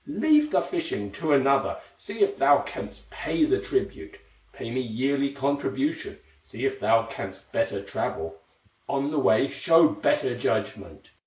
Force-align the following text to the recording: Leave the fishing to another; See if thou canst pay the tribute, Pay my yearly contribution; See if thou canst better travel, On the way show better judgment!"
Leave 0.07 0.49
the 0.49 0.59
fishing 0.61 1.11
to 1.11 1.31
another; 1.31 1.79
See 1.95 2.21
if 2.23 2.35
thou 2.35 2.63
canst 2.63 3.07
pay 3.11 3.45
the 3.45 3.59
tribute, 3.61 4.17
Pay 4.51 4.71
my 4.71 4.77
yearly 4.79 5.31
contribution; 5.31 6.17
See 6.39 6.65
if 6.65 6.79
thou 6.79 7.05
canst 7.05 7.51
better 7.51 7.83
travel, 7.83 8.39
On 8.89 9.11
the 9.11 9.19
way 9.19 9.47
show 9.47 9.89
better 9.89 10.35
judgment!" 10.35 11.11